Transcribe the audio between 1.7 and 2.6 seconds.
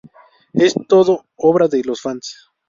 los fans.